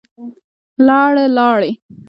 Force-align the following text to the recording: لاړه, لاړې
لاړه, 0.87 1.25
لاړې 1.37 1.71